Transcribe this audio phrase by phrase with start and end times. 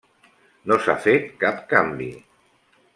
[0.71, 2.11] No s'ha fet cap canvi.